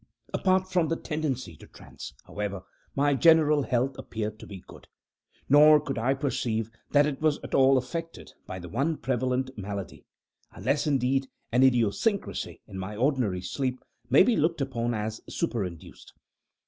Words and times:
Apart 0.33 0.67
from 0.71 0.87
the 0.87 0.95
tendency 0.95 1.55
to 1.57 1.67
trance, 1.67 2.15
however, 2.25 2.61
my 2.95 3.13
general 3.13 3.61
health 3.61 3.95
appeared 3.99 4.39
to 4.39 4.47
be 4.47 4.63
good; 4.65 4.87
nor 5.47 5.79
could 5.79 5.99
I 5.99 6.15
perceive 6.15 6.71
that 6.89 7.05
it 7.05 7.21
was 7.21 7.37
at 7.43 7.53
all 7.53 7.77
affected 7.77 8.33
by 8.47 8.57
the 8.57 8.67
one 8.67 8.97
prevalent 8.97 9.55
malady 9.55 10.07
unless, 10.53 10.87
indeed, 10.87 11.27
an 11.51 11.61
idiosyncrasy 11.61 12.61
in 12.65 12.79
my 12.79 12.95
ordinary 12.95 13.43
sleep 13.43 13.77
may 14.09 14.23
be 14.23 14.35
looked 14.35 14.59
upon 14.59 14.95
as 14.95 15.21
superinduced. 15.29 16.13